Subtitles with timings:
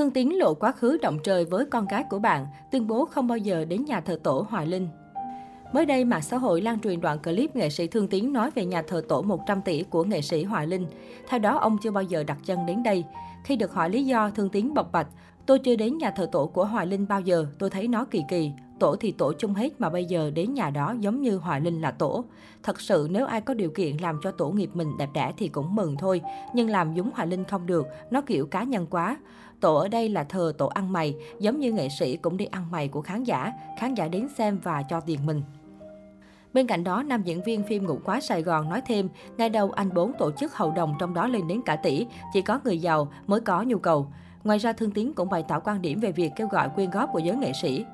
[0.00, 3.26] Thương Tiến lộ quá khứ động trời với con gái của bạn, tuyên bố không
[3.26, 4.88] bao giờ đến nhà thờ tổ Hoài Linh.
[5.72, 8.64] Mới đây, mạng xã hội lan truyền đoạn clip nghệ sĩ Thương Tiến nói về
[8.64, 10.86] nhà thờ tổ 100 tỷ của nghệ sĩ Hoài Linh.
[11.28, 13.04] Theo đó, ông chưa bao giờ đặt chân đến đây.
[13.44, 15.06] Khi được hỏi lý do, Thương Tiến bộc bạch,
[15.46, 18.22] tôi chưa đến nhà thờ tổ của Hoài Linh bao giờ, tôi thấy nó kỳ
[18.28, 18.52] kỳ.
[18.80, 21.80] Tổ thì tổ chung hết mà bây giờ đến nhà đó giống như Hoài Linh
[21.80, 22.24] là tổ.
[22.62, 25.48] Thật sự nếu ai có điều kiện làm cho tổ nghiệp mình đẹp đẽ thì
[25.48, 26.20] cũng mừng thôi.
[26.54, 29.16] Nhưng làm giống Hoài Linh không được, nó kiểu cá nhân quá.
[29.60, 32.70] Tổ ở đây là thờ tổ ăn mày, giống như nghệ sĩ cũng đi ăn
[32.70, 33.52] mày của khán giả.
[33.78, 35.42] Khán giả đến xem và cho tiền mình.
[36.52, 39.70] Bên cạnh đó, nam diễn viên phim Ngủ Quá Sài Gòn nói thêm, ngày đầu
[39.70, 42.78] anh bốn tổ chức hậu đồng trong đó lên đến cả tỷ, chỉ có người
[42.78, 44.06] giàu mới có nhu cầu.
[44.44, 47.10] Ngoài ra, Thương Tiến cũng bày tỏ quan điểm về việc kêu gọi quyên góp
[47.12, 47.84] của giới nghệ sĩ.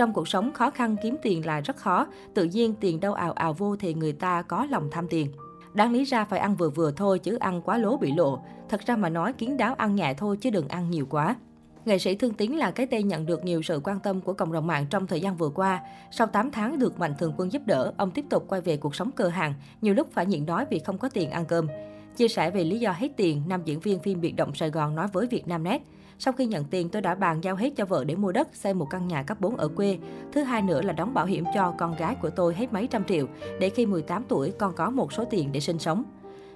[0.00, 3.32] Trong cuộc sống khó khăn kiếm tiền là rất khó, tự nhiên tiền đâu ào
[3.32, 5.32] ào vô thì người ta có lòng tham tiền.
[5.74, 8.42] Đáng lý ra phải ăn vừa vừa thôi chứ ăn quá lố bị lộ.
[8.68, 11.36] Thật ra mà nói kiến đáo ăn nhẹ thôi chứ đừng ăn nhiều quá.
[11.84, 14.52] Nghệ sĩ Thương Tiến là cái tên nhận được nhiều sự quan tâm của cộng
[14.52, 15.80] đồng mạng trong thời gian vừa qua.
[16.10, 18.94] Sau 8 tháng được Mạnh Thường Quân giúp đỡ, ông tiếp tục quay về cuộc
[18.94, 21.68] sống cơ hàng, nhiều lúc phải nhịn đói vì không có tiền ăn cơm.
[22.16, 24.94] Chia sẻ về lý do hết tiền, nam diễn viên phim Biệt động Sài Gòn
[24.94, 25.82] nói với Vietnamnet.
[26.22, 28.74] Sau khi nhận tiền, tôi đã bàn giao hết cho vợ để mua đất, xây
[28.74, 29.98] một căn nhà cấp 4 ở quê.
[30.32, 33.04] Thứ hai nữa là đóng bảo hiểm cho con gái của tôi hết mấy trăm
[33.04, 33.26] triệu,
[33.60, 36.04] để khi 18 tuổi con có một số tiền để sinh sống.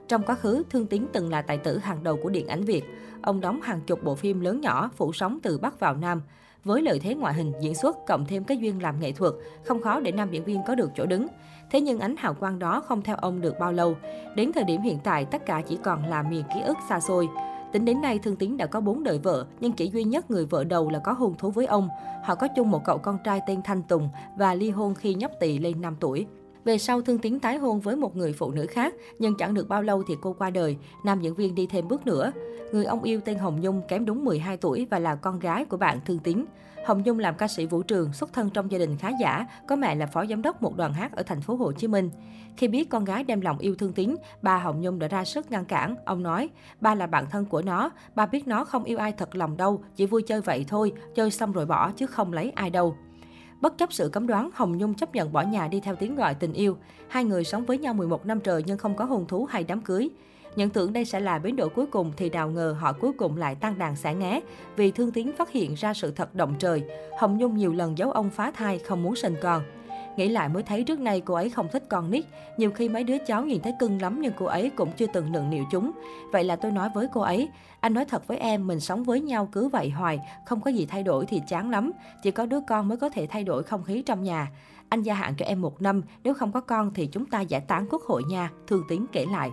[0.09, 2.85] Trong quá khứ, Thương Tiến từng là tài tử hàng đầu của điện ảnh Việt.
[3.23, 6.23] Ông đóng hàng chục bộ phim lớn nhỏ, phủ sóng từ Bắc vào Nam.
[6.65, 9.33] Với lợi thế ngoại hình, diễn xuất, cộng thêm cái duyên làm nghệ thuật,
[9.65, 11.27] không khó để nam diễn viên có được chỗ đứng.
[11.71, 13.97] Thế nhưng ánh hào quang đó không theo ông được bao lâu.
[14.37, 17.29] Đến thời điểm hiện tại, tất cả chỉ còn là miền ký ức xa xôi.
[17.75, 20.47] Tính đến nay, Thương tín đã có 4 đời vợ, nhưng chỉ duy nhất người
[20.47, 21.89] vợ đầu là có hôn thú với ông.
[22.25, 25.31] Họ có chung một cậu con trai tên Thanh Tùng và ly hôn khi nhóc
[25.41, 26.27] tỳ lên 5 tuổi.
[26.65, 29.69] Về sau, Thương tín tái hôn với một người phụ nữ khác, nhưng chẳng được
[29.69, 30.77] bao lâu thì cô qua đời.
[31.05, 32.33] Nam diễn viên đi thêm bước nữa.
[32.73, 35.77] Người ông yêu tên Hồng Nhung kém đúng 12 tuổi và là con gái của
[35.77, 36.45] bạn Thương tín
[36.85, 39.77] Hồng Nhung làm ca sĩ vũ trường, xuất thân trong gia đình khá giả, có
[39.77, 42.11] mẹ là phó giám đốc một đoàn hát ở thành phố Hồ Chí Minh.
[42.57, 45.51] Khi biết con gái đem lòng yêu Thương tín bà Hồng Nhung đã ra sức
[45.51, 45.95] ngăn cản.
[46.05, 46.49] Ông nói,
[46.81, 49.83] ba là bạn thân của nó, ba biết nó không yêu ai thật lòng đâu,
[49.97, 52.97] chỉ vui chơi vậy thôi, chơi xong rồi bỏ chứ không lấy ai đâu.
[53.65, 56.35] Bất chấp sự cấm đoán, Hồng Nhung chấp nhận bỏ nhà đi theo tiếng gọi
[56.35, 56.77] tình yêu.
[57.09, 59.81] Hai người sống với nhau 11 năm trời nhưng không có hôn thú hay đám
[59.81, 60.11] cưới.
[60.57, 63.37] Nhận tưởng đây sẽ là biến đổi cuối cùng thì đào ngờ họ cuối cùng
[63.37, 64.41] lại tăng đàn xả ngé
[64.77, 66.83] vì Thương Tiến phát hiện ra sự thật động trời.
[67.19, 69.63] Hồng Nhung nhiều lần giấu ông phá thai không muốn sinh con.
[70.17, 72.25] Nghĩ lại mới thấy trước nay cô ấy không thích con nít.
[72.57, 75.33] Nhiều khi mấy đứa cháu nhìn thấy cưng lắm nhưng cô ấy cũng chưa từng
[75.33, 75.91] nựng nịu chúng.
[76.33, 77.49] Vậy là tôi nói với cô ấy,
[77.81, 80.87] anh nói thật với em, mình sống với nhau cứ vậy hoài, không có gì
[80.87, 81.93] thay đổi thì chán lắm.
[82.23, 84.51] Chỉ có đứa con mới có thể thay đổi không khí trong nhà.
[84.89, 87.61] Anh gia hạn cho em một năm, nếu không có con thì chúng ta giải
[87.61, 89.51] tán quốc hội nha, Thương Tiến kể lại.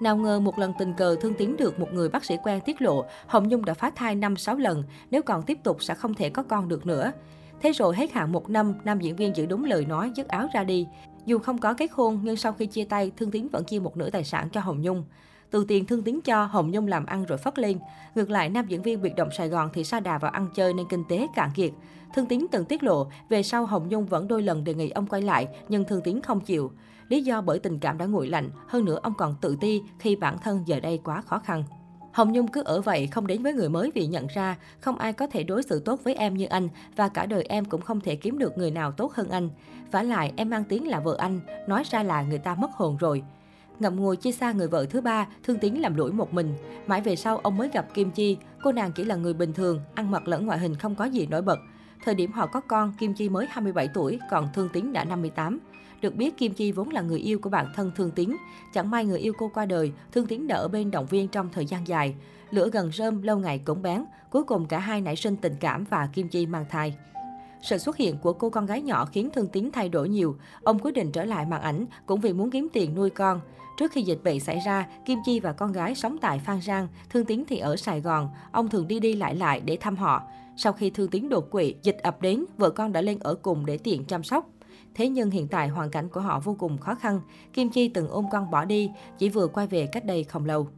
[0.00, 2.82] Nào ngờ một lần tình cờ Thương Tiến được một người bác sĩ quen tiết
[2.82, 6.30] lộ, Hồng Nhung đã phá thai 5-6 lần, nếu còn tiếp tục sẽ không thể
[6.30, 7.12] có con được nữa.
[7.60, 10.48] Thế rồi hết hạn một năm, nam diễn viên giữ đúng lời nói, dứt áo
[10.54, 10.86] ra đi.
[11.26, 13.96] Dù không có kết hôn, nhưng sau khi chia tay, Thương tín vẫn chia một
[13.96, 15.04] nửa tài sản cho Hồng Nhung.
[15.50, 17.78] Từ tiền Thương tín cho, Hồng Nhung làm ăn rồi phất lên.
[18.14, 20.74] Ngược lại, nam diễn viên biệt động Sài Gòn thì sa đà vào ăn chơi
[20.74, 21.70] nên kinh tế cạn kiệt.
[22.14, 25.06] Thương tín từng tiết lộ, về sau Hồng Nhung vẫn đôi lần đề nghị ông
[25.06, 26.72] quay lại, nhưng Thương tín không chịu.
[27.08, 30.16] Lý do bởi tình cảm đã nguội lạnh, hơn nữa ông còn tự ti khi
[30.16, 31.64] bản thân giờ đây quá khó khăn.
[32.18, 35.12] Hồng Nhung cứ ở vậy, không đến với người mới vì nhận ra không ai
[35.12, 38.00] có thể đối xử tốt với em như anh và cả đời em cũng không
[38.00, 39.48] thể kiếm được người nào tốt hơn anh.
[39.90, 42.96] Vả lại, em mang tiếng là vợ anh, nói ra là người ta mất hồn
[42.96, 43.22] rồi.
[43.78, 46.54] Ngậm ngùi chia xa người vợ thứ ba, Thương Tiến làm lũi một mình.
[46.86, 48.36] Mãi về sau, ông mới gặp Kim Chi.
[48.62, 51.26] Cô nàng chỉ là người bình thường, ăn mặc lẫn ngoại hình không có gì
[51.26, 51.58] nổi bật.
[52.04, 55.58] Thời điểm họ có con, Kim Chi mới 27 tuổi, còn Thương Tín đã 58.
[56.00, 58.36] Được biết, Kim Chi vốn là người yêu của bạn thân Thương Tín.
[58.74, 61.48] Chẳng may người yêu cô qua đời, Thương Tín đã ở bên động viên trong
[61.52, 62.14] thời gian dài.
[62.50, 64.04] Lửa gần rơm, lâu ngày cũng bén.
[64.30, 66.94] Cuối cùng cả hai nảy sinh tình cảm và Kim Chi mang thai.
[67.62, 70.36] Sự xuất hiện của cô con gái nhỏ khiến Thương Tín thay đổi nhiều.
[70.62, 73.40] Ông quyết định trở lại màn ảnh cũng vì muốn kiếm tiền nuôi con.
[73.78, 76.88] Trước khi dịch bệnh xảy ra, Kim Chi và con gái sống tại Phan Giang,
[77.10, 78.30] Thương Tín thì ở Sài Gòn.
[78.52, 80.22] Ông thường đi đi lại lại để thăm họ.
[80.60, 83.66] Sau khi Thương Tiến đột quỵ, dịch ập đến, vợ con đã lên ở cùng
[83.66, 84.50] để tiện chăm sóc.
[84.94, 87.20] Thế nhưng hiện tại hoàn cảnh của họ vô cùng khó khăn.
[87.52, 90.68] Kim Chi từng ôm con bỏ đi, chỉ vừa quay về cách đây không lâu.